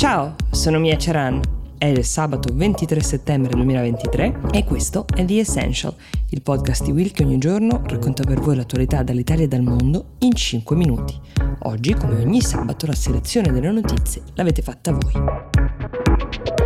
Ciao, 0.00 0.34
sono 0.50 0.78
Mia 0.78 0.96
Ceran. 0.96 1.42
È 1.76 1.84
il 1.84 2.06
sabato 2.06 2.54
23 2.54 3.02
settembre 3.02 3.52
2023 3.52 4.40
e 4.50 4.64
questo 4.64 5.04
è 5.14 5.26
The 5.26 5.40
Essential, 5.40 5.94
il 6.30 6.40
podcast 6.40 6.84
di 6.84 6.90
Will 6.90 7.10
che 7.10 7.22
ogni 7.22 7.36
giorno 7.36 7.82
racconta 7.84 8.24
per 8.24 8.40
voi 8.40 8.56
l'attualità 8.56 9.02
dall'Italia 9.02 9.44
e 9.44 9.48
dal 9.48 9.60
mondo 9.60 10.12
in 10.20 10.32
5 10.32 10.74
minuti. 10.74 11.20
Oggi, 11.64 11.92
come 11.92 12.14
ogni 12.14 12.40
sabato, 12.40 12.86
la 12.86 12.94
selezione 12.94 13.52
delle 13.52 13.70
notizie 13.70 14.22
l'avete 14.36 14.62
fatta 14.62 14.90
voi. 14.92 16.59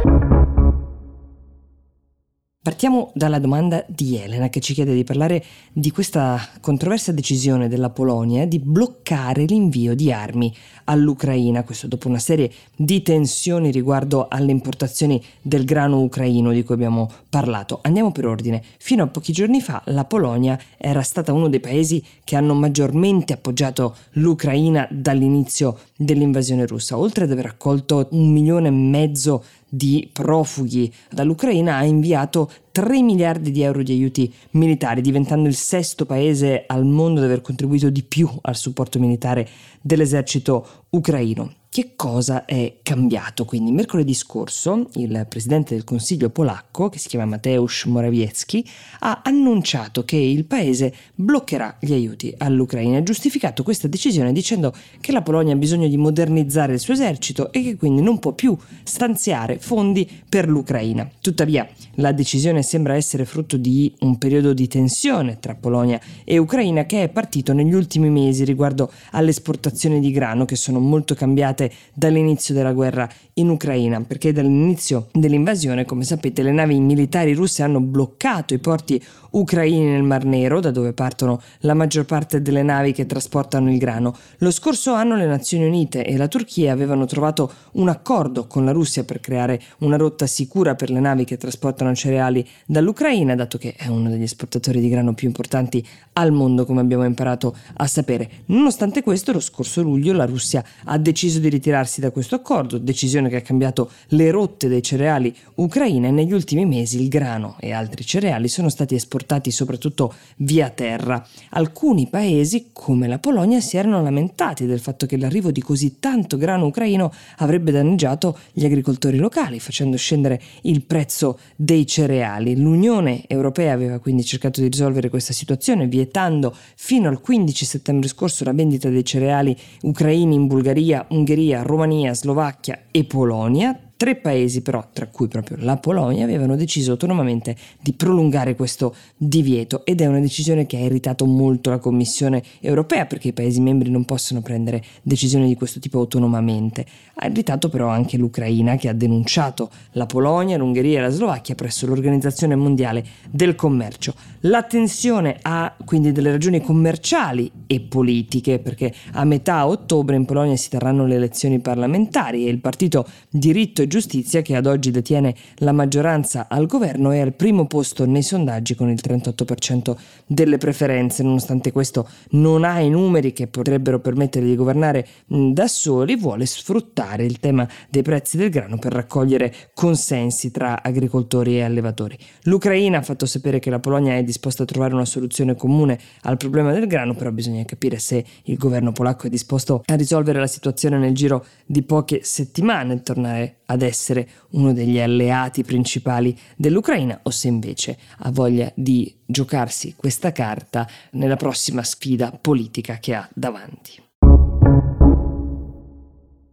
Partiamo 2.64 3.10
dalla 3.12 3.38
domanda 3.38 3.84
di 3.86 4.16
Elena 4.16 4.48
che 4.48 4.60
ci 4.60 4.72
chiede 4.72 4.94
di 4.94 5.04
parlare 5.04 5.44
di 5.70 5.90
questa 5.90 6.40
controversa 6.62 7.12
decisione 7.12 7.68
della 7.68 7.90
Polonia 7.90 8.46
di 8.46 8.58
bloccare 8.58 9.44
l'invio 9.44 9.94
di 9.94 10.10
armi 10.10 10.50
all'Ucraina, 10.84 11.62
questo 11.62 11.88
dopo 11.88 12.08
una 12.08 12.18
serie 12.18 12.50
di 12.74 13.02
tensioni 13.02 13.70
riguardo 13.70 14.28
alle 14.30 14.50
importazioni 14.50 15.22
del 15.42 15.66
grano 15.66 16.00
ucraino 16.00 16.52
di 16.52 16.62
cui 16.62 16.74
abbiamo 16.74 17.10
parlato. 17.28 17.80
Andiamo 17.82 18.12
per 18.12 18.24
ordine. 18.24 18.62
Fino 18.78 19.02
a 19.02 19.08
pochi 19.08 19.32
giorni 19.32 19.60
fa 19.60 19.82
la 19.88 20.06
Polonia 20.06 20.58
era 20.78 21.02
stata 21.02 21.34
uno 21.34 21.50
dei 21.50 21.60
paesi 21.60 22.02
che 22.24 22.34
hanno 22.34 22.54
maggiormente 22.54 23.34
appoggiato 23.34 23.94
l'Ucraina 24.12 24.88
dall'inizio 24.90 25.80
dell'invasione 25.98 26.64
russa, 26.66 26.96
oltre 26.96 27.24
ad 27.24 27.30
aver 27.30 27.44
accolto 27.44 28.08
un 28.12 28.32
milione 28.32 28.68
e 28.68 28.70
mezzo 28.70 29.44
di 29.74 30.08
profughi 30.12 30.92
dall'Ucraina 31.10 31.76
ha 31.76 31.84
inviato 31.84 32.50
3 32.70 33.02
miliardi 33.02 33.50
di 33.50 33.62
euro 33.62 33.82
di 33.82 33.92
aiuti 33.92 34.32
militari, 34.52 35.00
diventando 35.00 35.48
il 35.48 35.54
sesto 35.54 36.06
paese 36.06 36.64
al 36.66 36.84
mondo 36.84 37.20
ad 37.20 37.26
aver 37.26 37.40
contribuito 37.40 37.90
di 37.90 38.02
più 38.02 38.28
al 38.42 38.56
supporto 38.56 38.98
militare 38.98 39.48
dell'esercito 39.80 40.86
ucraino. 40.90 41.63
Che 41.74 41.94
cosa 41.96 42.44
è 42.44 42.76
cambiato? 42.84 43.44
Quindi 43.44 43.72
mercoledì 43.72 44.14
scorso 44.14 44.90
il 44.94 45.26
presidente 45.28 45.74
del 45.74 45.82
Consiglio 45.82 46.30
polacco, 46.30 46.88
che 46.88 47.00
si 47.00 47.08
chiama 47.08 47.24
Mateusz 47.24 47.86
Morawiecki, 47.86 48.64
ha 49.00 49.22
annunciato 49.24 50.04
che 50.04 50.14
il 50.14 50.44
paese 50.44 50.94
bloccherà 51.16 51.78
gli 51.80 51.92
aiuti 51.92 52.32
all'Ucraina. 52.38 52.98
Ha 52.98 53.02
giustificato 53.02 53.64
questa 53.64 53.88
decisione 53.88 54.32
dicendo 54.32 54.72
che 55.00 55.10
la 55.10 55.22
Polonia 55.22 55.54
ha 55.54 55.56
bisogno 55.56 55.88
di 55.88 55.96
modernizzare 55.96 56.74
il 56.74 56.78
suo 56.78 56.92
esercito 56.92 57.50
e 57.50 57.64
che 57.64 57.74
quindi 57.74 58.02
non 58.02 58.20
può 58.20 58.34
più 58.34 58.56
stanziare 58.84 59.58
fondi 59.58 60.08
per 60.28 60.48
l'Ucraina. 60.48 61.10
Tuttavia, 61.20 61.68
la 61.94 62.12
decisione 62.12 62.62
sembra 62.62 62.94
essere 62.94 63.24
frutto 63.24 63.56
di 63.56 63.92
un 64.02 64.16
periodo 64.16 64.52
di 64.52 64.68
tensione 64.68 65.40
tra 65.40 65.56
Polonia 65.56 66.00
e 66.22 66.38
Ucraina 66.38 66.86
che 66.86 67.02
è 67.02 67.08
partito 67.08 67.52
negli 67.52 67.74
ultimi 67.74 68.10
mesi 68.10 68.44
riguardo 68.44 68.92
alle 69.10 69.30
esportazioni 69.30 69.98
di 69.98 70.12
grano 70.12 70.44
che 70.44 70.54
sono 70.54 70.78
molto 70.78 71.16
cambiate 71.16 71.62
state 71.64 71.72
dall'inizio 71.92 72.54
della 72.54 72.72
guerra 72.72 73.08
in 73.34 73.48
Ucraina, 73.48 74.00
perché 74.02 74.32
dall'inizio 74.32 75.08
dell'invasione, 75.12 75.84
come 75.84 76.04
sapete, 76.04 76.42
le 76.42 76.52
navi 76.52 76.78
militari 76.80 77.32
russe 77.32 77.62
hanno 77.62 77.80
bloccato 77.80 78.54
i 78.54 78.58
porti 78.58 79.02
ucraini 79.30 79.84
nel 79.84 80.02
Mar 80.02 80.24
Nero, 80.24 80.60
da 80.60 80.70
dove 80.70 80.92
partono 80.92 81.40
la 81.60 81.74
maggior 81.74 82.04
parte 82.04 82.40
delle 82.40 82.62
navi 82.62 82.92
che 82.92 83.06
trasportano 83.06 83.70
il 83.70 83.78
grano. 83.78 84.14
Lo 84.38 84.50
scorso 84.50 84.92
anno 84.92 85.16
le 85.16 85.26
Nazioni 85.26 85.66
Unite 85.66 86.04
e 86.04 86.16
la 86.16 86.28
Turchia 86.28 86.72
avevano 86.72 87.04
trovato 87.06 87.52
un 87.72 87.88
accordo 87.88 88.46
con 88.46 88.64
la 88.64 88.70
Russia 88.70 89.04
per 89.04 89.20
creare 89.20 89.60
una 89.78 89.96
rotta 89.96 90.26
sicura 90.26 90.74
per 90.74 90.90
le 90.90 91.00
navi 91.00 91.24
che 91.24 91.36
trasportano 91.36 91.94
cereali 91.94 92.46
dall'Ucraina, 92.66 93.34
dato 93.34 93.58
che 93.58 93.74
è 93.76 93.88
uno 93.88 94.08
degli 94.08 94.22
esportatori 94.22 94.80
di 94.80 94.88
grano 94.88 95.14
più 95.14 95.26
importanti 95.26 95.84
al 96.12 96.30
mondo, 96.30 96.64
come 96.64 96.80
abbiamo 96.80 97.04
imparato 97.04 97.56
a 97.74 97.86
sapere. 97.88 98.30
Nonostante 98.46 99.02
questo, 99.02 99.32
lo 99.32 99.40
scorso 99.40 99.82
luglio 99.82 100.12
la 100.12 100.26
Russia 100.26 100.64
ha 100.84 100.98
deciso 100.98 101.40
di 101.40 101.48
ritirarsi 101.54 102.00
da 102.00 102.10
questo 102.10 102.34
accordo, 102.34 102.78
decisione 102.78 103.28
che 103.28 103.36
ha 103.36 103.40
cambiato 103.40 103.90
le 104.08 104.30
rotte 104.30 104.68
dei 104.68 104.82
cereali 104.82 105.34
ucraine 105.56 106.10
negli 106.10 106.32
ultimi 106.32 106.66
mesi 106.66 107.00
il 107.00 107.08
grano 107.08 107.56
e 107.60 107.72
altri 107.72 108.04
cereali 108.04 108.48
sono 108.48 108.68
stati 108.68 108.94
esportati 108.94 109.50
soprattutto 109.50 110.12
via 110.38 110.68
terra. 110.70 111.24
Alcuni 111.50 112.08
paesi, 112.08 112.70
come 112.72 113.06
la 113.06 113.18
Polonia, 113.18 113.60
si 113.60 113.76
erano 113.76 114.02
lamentati 114.02 114.66
del 114.66 114.80
fatto 114.80 115.06
che 115.06 115.16
l'arrivo 115.16 115.50
di 115.50 115.62
così 115.62 115.98
tanto 116.00 116.36
grano 116.36 116.66
ucraino 116.66 117.12
avrebbe 117.38 117.70
danneggiato 117.70 118.38
gli 118.52 118.64
agricoltori 118.64 119.18
locali, 119.18 119.60
facendo 119.60 119.96
scendere 119.96 120.40
il 120.62 120.82
prezzo 120.82 121.38
dei 121.56 121.86
cereali. 121.86 122.56
L'Unione 122.56 123.24
Europea 123.26 123.72
aveva 123.72 123.98
quindi 123.98 124.24
cercato 124.24 124.60
di 124.60 124.68
risolvere 124.68 125.08
questa 125.08 125.32
situazione 125.32 125.86
vietando 125.86 126.54
fino 126.74 127.08
al 127.08 127.20
15 127.20 127.64
settembre 127.64 128.08
scorso 128.08 128.44
la 128.44 128.52
vendita 128.52 128.88
dei 128.88 129.04
cereali 129.04 129.56
ucraini 129.82 130.34
in 130.34 130.46
Bulgaria, 130.46 131.06
Ungheria, 131.10 131.43
Ungheria, 131.44 131.62
Romania, 131.62 132.14
Slovacchia 132.14 132.84
e 132.90 133.04
Polonia, 133.04 133.78
Tre 133.96 134.16
paesi 134.16 134.60
però, 134.60 134.84
tra 134.92 135.06
cui 135.06 135.28
proprio 135.28 135.56
la 135.60 135.76
Polonia, 135.76 136.24
avevano 136.24 136.56
deciso 136.56 136.90
autonomamente 136.90 137.54
di 137.80 137.92
prolungare 137.92 138.56
questo 138.56 138.92
divieto 139.16 139.84
ed 139.86 140.00
è 140.00 140.06
una 140.06 140.18
decisione 140.18 140.66
che 140.66 140.76
ha 140.76 140.80
irritato 140.80 141.24
molto 141.26 141.70
la 141.70 141.78
Commissione 141.78 142.42
europea 142.58 143.06
perché 143.06 143.28
i 143.28 143.32
Paesi 143.32 143.60
membri 143.60 143.90
non 143.90 144.04
possono 144.04 144.42
prendere 144.42 144.82
decisioni 145.00 145.46
di 145.46 145.54
questo 145.54 145.78
tipo 145.78 146.00
autonomamente. 146.00 146.84
Ha 147.14 147.26
irritato 147.28 147.68
però 147.68 147.86
anche 147.86 148.16
l'Ucraina 148.16 148.74
che 148.74 148.88
ha 148.88 148.92
denunciato 148.92 149.70
la 149.92 150.06
Polonia, 150.06 150.58
l'Ungheria 150.58 150.98
e 150.98 151.02
la 151.02 151.10
Slovacchia 151.10 151.54
presso 151.54 151.86
l'Organizzazione 151.86 152.56
Mondiale 152.56 153.04
del 153.30 153.54
Commercio. 153.54 154.12
La 154.40 154.64
tensione 154.64 155.38
ha 155.40 155.72
quindi 155.84 156.10
delle 156.10 156.32
ragioni 156.32 156.60
commerciali 156.60 157.50
e 157.66 157.80
politiche 157.80 158.58
perché 158.58 158.92
a 159.12 159.24
metà 159.24 159.66
ottobre 159.66 160.16
in 160.16 160.24
Polonia 160.24 160.56
si 160.56 160.68
terranno 160.68 161.06
le 161.06 161.16
elezioni 161.16 161.60
parlamentari 161.60 162.46
e 162.46 162.50
il 162.50 162.60
partito 162.60 163.06
diritto 163.30 163.82
e 163.82 163.86
giustizia 163.86 164.42
che 164.42 164.56
ad 164.56 164.66
oggi 164.66 164.90
detiene 164.90 165.34
la 165.56 165.72
maggioranza 165.72 166.46
al 166.48 166.66
governo 166.66 167.10
è 167.10 167.20
al 167.20 167.34
primo 167.34 167.66
posto 167.66 168.06
nei 168.06 168.22
sondaggi 168.22 168.74
con 168.74 168.88
il 168.88 169.00
38% 169.02 169.96
delle 170.26 170.58
preferenze. 170.58 171.22
Nonostante 171.22 171.72
questo 171.72 172.08
non 172.30 172.64
ha 172.64 172.80
i 172.80 172.90
numeri 172.90 173.32
che 173.32 173.46
potrebbero 173.46 174.00
permettere 174.00 174.46
di 174.46 174.54
governare 174.54 175.06
da 175.26 175.66
soli, 175.66 176.16
vuole 176.16 176.46
sfruttare 176.46 177.24
il 177.24 177.38
tema 177.38 177.68
dei 177.88 178.02
prezzi 178.02 178.36
del 178.36 178.50
grano 178.50 178.78
per 178.78 178.92
raccogliere 178.92 179.52
consensi 179.74 180.50
tra 180.50 180.82
agricoltori 180.82 181.56
e 181.56 181.62
allevatori. 181.62 182.16
L'Ucraina 182.44 182.98
ha 182.98 183.02
fatto 183.02 183.26
sapere 183.26 183.58
che 183.58 183.70
la 183.70 183.78
Polonia 183.78 184.16
è 184.16 184.22
disposta 184.22 184.62
a 184.62 184.66
trovare 184.66 184.94
una 184.94 185.04
soluzione 185.04 185.54
comune 185.54 185.98
al 186.22 186.36
problema 186.36 186.72
del 186.72 186.86
grano, 186.86 187.14
però 187.14 187.30
bisogna 187.30 187.63
capire 187.64 187.98
se 187.98 188.24
il 188.44 188.56
governo 188.56 188.92
polacco 188.92 189.26
è 189.26 189.30
disposto 189.30 189.82
a 189.84 189.94
risolvere 189.94 190.38
la 190.38 190.46
situazione 190.46 190.98
nel 190.98 191.14
giro 191.14 191.44
di 191.66 191.82
poche 191.82 192.22
settimane, 192.22 193.02
tornare 193.02 193.60
ad 193.66 193.82
essere 193.82 194.28
uno 194.50 194.72
degli 194.72 195.00
alleati 195.00 195.64
principali 195.64 196.36
dell'Ucraina 196.56 197.20
o 197.22 197.30
se 197.30 197.48
invece 197.48 197.98
ha 198.18 198.30
voglia 198.30 198.70
di 198.74 199.14
giocarsi 199.24 199.94
questa 199.96 200.32
carta 200.32 200.88
nella 201.12 201.36
prossima 201.36 201.82
sfida 201.82 202.30
politica 202.30 202.98
che 202.98 203.14
ha 203.14 203.28
davanti. 203.32 204.03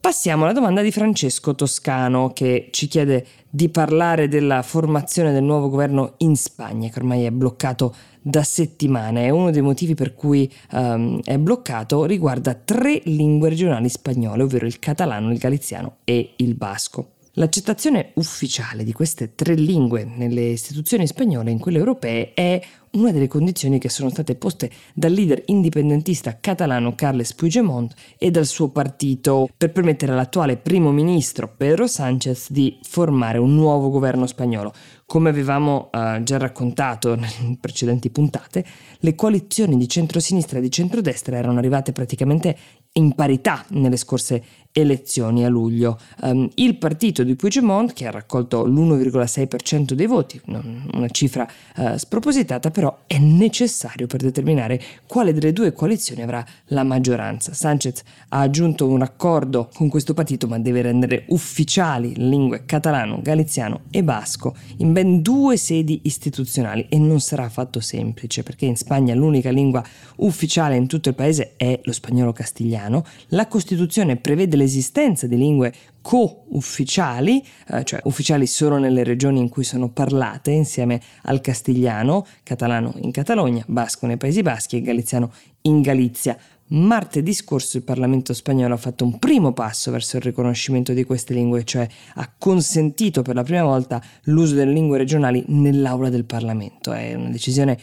Passiamo 0.01 0.45
alla 0.45 0.53
domanda 0.53 0.81
di 0.81 0.91
Francesco 0.91 1.53
Toscano 1.53 2.31
che 2.33 2.69
ci 2.71 2.87
chiede 2.87 3.23
di 3.47 3.69
parlare 3.69 4.27
della 4.27 4.63
formazione 4.63 5.31
del 5.31 5.43
nuovo 5.43 5.69
governo 5.69 6.15
in 6.17 6.35
Spagna 6.35 6.89
che 6.89 6.97
ormai 6.97 7.25
è 7.25 7.29
bloccato 7.29 7.93
da 8.19 8.41
settimane. 8.41 9.29
Uno 9.29 9.51
dei 9.51 9.61
motivi 9.61 9.93
per 9.93 10.15
cui 10.15 10.51
um, 10.71 11.21
è 11.21 11.37
bloccato 11.37 12.05
riguarda 12.05 12.55
tre 12.55 12.99
lingue 13.03 13.49
regionali 13.49 13.89
spagnole, 13.89 14.41
ovvero 14.41 14.65
il 14.65 14.79
catalano, 14.79 15.31
il 15.31 15.37
galiziano 15.37 15.97
e 16.03 16.33
il 16.37 16.55
basco. 16.55 17.11
L'accettazione 17.35 18.11
ufficiale 18.15 18.83
di 18.83 18.93
queste 18.93 19.35
tre 19.35 19.53
lingue 19.53 20.03
nelle 20.03 20.47
istituzioni 20.47 21.05
spagnole 21.05 21.49
e 21.49 21.53
in 21.53 21.59
quelle 21.59 21.77
europee 21.77 22.33
è 22.33 22.59
una 22.91 23.11
delle 23.11 23.27
condizioni 23.27 23.79
che 23.79 23.89
sono 23.89 24.09
state 24.09 24.35
poste 24.35 24.69
dal 24.93 25.11
leader 25.11 25.43
indipendentista 25.45 26.37
catalano 26.39 26.95
Carles 26.95 27.33
Puigdemont 27.33 27.93
e 28.17 28.31
dal 28.31 28.45
suo 28.45 28.69
partito 28.69 29.47
per 29.55 29.71
permettere 29.71 30.11
all'attuale 30.11 30.57
primo 30.57 30.91
ministro 30.91 31.53
Pedro 31.55 31.87
Sánchez 31.87 32.51
di 32.51 32.77
formare 32.81 33.37
un 33.37 33.55
nuovo 33.55 33.89
governo 33.89 34.27
spagnolo. 34.27 34.73
Come 35.05 35.29
avevamo 35.29 35.89
uh, 35.91 36.23
già 36.23 36.37
raccontato 36.37 37.13
in 37.41 37.57
precedenti 37.59 38.09
puntate, 38.09 38.65
le 38.99 39.15
coalizioni 39.15 39.77
di 39.77 39.87
centrosinistra 39.87 40.57
e 40.57 40.61
di 40.61 40.71
centrodestra 40.71 41.37
erano 41.37 41.59
arrivate 41.59 41.91
praticamente 41.91 42.57
in 42.93 43.13
parità 43.13 43.65
nelle 43.69 43.97
scorse 43.97 44.43
elezioni 44.71 45.45
a 45.45 45.49
luglio. 45.49 45.99
Um, 46.21 46.49
il 46.55 46.77
partito 46.77 47.23
di 47.23 47.35
Puigdemont, 47.35 47.93
che 47.93 48.07
ha 48.07 48.11
raccolto 48.11 48.65
l'1,6% 48.65 49.93
dei 49.93 50.07
voti, 50.07 50.39
una 50.45 51.07
cifra 51.09 51.47
uh, 51.77 51.97
spropositata, 51.97 52.71
però 52.81 53.03
è 53.05 53.19
necessario 53.19 54.07
per 54.07 54.21
determinare 54.21 54.81
quale 55.05 55.33
delle 55.35 55.53
due 55.53 55.71
coalizioni 55.71 56.23
avrà 56.23 56.43
la 56.69 56.81
maggioranza. 56.81 57.53
Sanchez 57.53 58.01
ha 58.29 58.39
aggiunto 58.39 58.87
un 58.87 59.03
accordo 59.03 59.69
con 59.71 59.87
questo 59.87 60.15
partito, 60.15 60.47
ma 60.47 60.57
deve 60.57 60.81
rendere 60.81 61.25
ufficiali 61.27 62.15
le 62.15 62.25
lingue 62.25 62.63
catalano, 62.65 63.19
galiziano 63.21 63.81
e 63.91 64.03
basco 64.03 64.55
in 64.77 64.93
ben 64.93 65.21
due 65.21 65.57
sedi 65.57 65.99
istituzionali 66.05 66.87
e 66.89 66.97
non 66.97 67.19
sarà 67.19 67.43
affatto 67.43 67.79
semplice 67.81 68.41
perché 68.41 68.65
in 68.65 68.75
Spagna 68.75 69.13
l'unica 69.13 69.51
lingua 69.51 69.83
ufficiale 70.15 70.75
in 70.75 70.87
tutto 70.87 71.09
il 71.09 71.15
paese 71.15 71.53
è 71.57 71.79
lo 71.83 71.93
spagnolo 71.93 72.31
castigliano. 72.31 73.05
La 73.27 73.45
Costituzione 73.45 74.15
prevede 74.15 74.57
l'esistenza 74.57 75.27
di 75.27 75.37
lingue 75.37 75.71
co-ufficiali, 76.01 77.45
eh, 77.67 77.83
cioè 77.83 77.99
ufficiali 78.05 78.47
solo 78.47 78.79
nelle 78.79 79.03
regioni 79.03 79.39
in 79.39 79.49
cui 79.49 79.63
sono 79.63 79.89
parlate, 79.89 80.49
insieme 80.49 80.99
al 81.23 81.41
castigliano, 81.41 82.25
catalano 82.41 82.70
in 82.77 83.11
Catalogna, 83.11 83.63
basco 83.67 84.05
nei 84.05 84.17
Paesi 84.17 84.41
Baschi 84.41 84.77
e 84.77 84.81
galiziano 84.81 85.31
in 85.63 85.81
Galizia. 85.81 86.37
Martedì 86.73 87.33
scorso 87.33 87.75
il 87.75 87.83
Parlamento 87.83 88.33
spagnolo 88.33 88.75
ha 88.75 88.77
fatto 88.77 89.03
un 89.03 89.19
primo 89.19 89.51
passo 89.51 89.91
verso 89.91 90.15
il 90.15 90.23
riconoscimento 90.23 90.93
di 90.93 91.03
queste 91.03 91.33
lingue, 91.33 91.65
cioè 91.65 91.85
ha 92.15 92.31
consentito 92.37 93.23
per 93.23 93.35
la 93.35 93.43
prima 93.43 93.63
volta 93.63 94.01
l'uso 94.23 94.55
delle 94.55 94.71
lingue 94.71 94.97
regionali 94.97 95.43
nell'aula 95.47 96.09
del 96.09 96.23
Parlamento. 96.23 96.93
È 96.93 97.13
una 97.13 97.29
decisione 97.29 97.77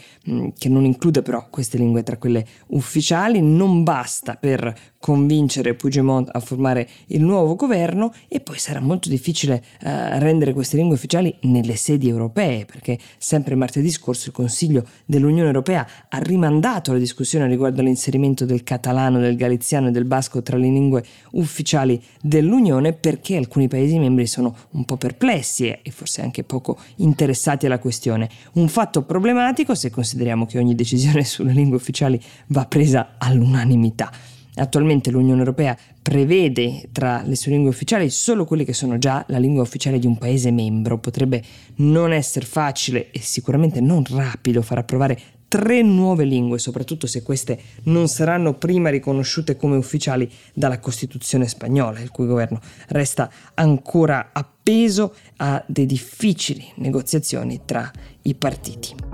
che 0.57 0.69
non 0.69 0.85
include 0.85 1.21
però 1.21 1.47
queste 1.51 1.77
lingue 1.77 2.01
tra 2.01 2.17
quelle 2.17 2.43
ufficiali, 2.69 3.41
non 3.41 3.83
basta 3.83 4.37
per 4.37 4.73
convincere 4.99 5.75
Puigdemont 5.75 6.29
a 6.31 6.39
formare 6.39 6.87
il 7.07 7.23
nuovo 7.23 7.55
governo 7.55 8.13
e 8.27 8.41
poi 8.41 8.59
sarà 8.59 8.79
molto 8.81 9.09
difficile 9.09 9.63
eh, 9.81 10.19
rendere 10.19 10.53
queste 10.53 10.75
lingue 10.75 10.95
ufficiali 10.95 11.33
nelle 11.43 11.75
sedi 11.75 12.09
europee, 12.09 12.65
perché 12.65 12.99
sempre 13.17 13.55
martedì 13.55 13.89
scorso 13.89 14.27
il 14.29 14.35
Consiglio 14.35 14.85
dell'Unione 15.05 15.47
Europea 15.47 15.87
ha 16.09 16.17
rimandato 16.17 16.91
la 16.91 16.99
discussione 16.99 17.47
riguardo 17.47 17.81
all'inserimento 17.81 18.45
del 18.45 18.63
catalano, 18.63 19.19
del 19.19 19.37
galiziano 19.37 19.87
e 19.87 19.91
del 19.91 20.05
basco 20.05 20.41
tra 20.41 20.57
le 20.57 20.67
lingue 20.67 21.03
ufficiali 21.31 22.01
dell'Unione 22.21 22.93
perché 22.93 23.37
alcuni 23.37 23.67
Paesi 23.67 23.97
membri 23.97 24.27
sono 24.27 24.55
un 24.71 24.83
po' 24.83 24.97
perplessi 24.97 25.67
e 25.69 25.91
forse 25.91 26.21
anche 26.21 26.43
poco 26.43 26.77
interessati 26.97 27.65
alla 27.65 27.79
questione. 27.79 28.29
Un 28.53 28.67
fatto 28.67 29.03
problematico 29.03 29.75
se 29.75 29.89
consideriamo 29.89 30.45
che 30.45 30.57
ogni 30.57 30.75
decisione 30.75 31.23
sulle 31.25 31.53
lingue 31.53 31.77
ufficiali 31.77 32.19
va 32.47 32.65
presa 32.65 33.15
all'unanimità. 33.17 34.11
Attualmente 34.59 35.09
l'Unione 35.09 35.39
Europea 35.39 35.77
prevede 36.01 36.89
tra 36.91 37.21
le 37.23 37.35
sue 37.35 37.51
lingue 37.51 37.69
ufficiali 37.69 38.09
solo 38.09 38.45
quelle 38.45 38.63
che 38.65 38.73
sono 38.73 38.97
già 38.97 39.23
la 39.27 39.37
lingua 39.37 39.63
ufficiale 39.63 39.99
di 39.99 40.07
un 40.07 40.17
paese 40.17 40.51
membro. 40.51 40.97
Potrebbe 40.97 41.41
non 41.77 42.11
essere 42.11 42.45
facile 42.45 43.11
e 43.11 43.19
sicuramente 43.19 43.79
non 43.79 44.03
rapido 44.09 44.61
far 44.61 44.79
approvare 44.79 45.17
tre 45.49 45.81
nuove 45.81 46.25
lingue, 46.25 46.59
soprattutto 46.59 47.07
se 47.07 47.23
queste 47.23 47.59
non 47.83 48.07
saranno 48.07 48.53
prima 48.53 48.89
riconosciute 48.89 49.57
come 49.57 49.75
ufficiali 49.75 50.29
dalla 50.53 50.79
Costituzione 50.79 51.47
spagnola, 51.47 51.99
il 51.99 52.11
cui 52.11 52.27
governo 52.27 52.61
resta 52.89 53.29
ancora 53.55 54.29
appeso 54.31 55.15
a 55.37 55.61
dei 55.65 55.87
difficili 55.87 56.65
negoziazioni 56.75 57.61
tra 57.65 57.91
i 58.21 58.35
partiti. 58.35 59.08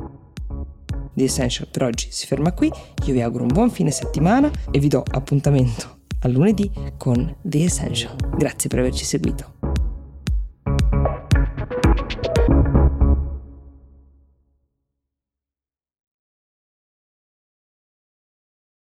The 1.16 1.24
Essential 1.24 1.68
per 1.72 1.84
oggi 1.84 2.08
si 2.12 2.28
ferma 2.28 2.52
qui, 2.52 2.72
io 3.06 3.14
vi 3.14 3.22
auguro 3.22 3.44
un 3.44 3.52
buon 3.52 3.72
fine 3.72 3.90
settimana 3.90 4.52
e 4.70 4.80
vi 4.80 4.88
do 4.88 5.04
appuntamento 5.12 6.00
a 6.22 6.28
lunedì 6.28 6.70
con 6.98 7.36
The 7.42 7.64
Essential. 7.64 8.16
Grazie 8.38 8.70
per 8.70 8.80
averci 8.80 9.06
seguito. 9.06 9.55